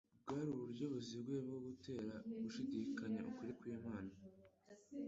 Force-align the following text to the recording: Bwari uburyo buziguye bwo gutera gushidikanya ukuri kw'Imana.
Bwari 0.27 0.49
uburyo 0.55 0.85
buziguye 0.93 1.39
bwo 1.47 1.59
gutera 1.67 2.13
gushidikanya 2.43 3.21
ukuri 3.29 3.51
kw'Imana. 3.59 4.11